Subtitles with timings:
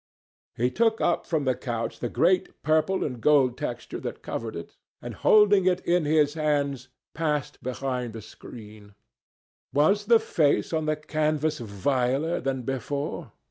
[0.55, 4.75] He took up from the couch the great purple and gold texture that covered it,
[4.99, 8.95] and, holding it in his hands, passed behind the screen.
[9.73, 13.33] Was the face on the canvas viler than before?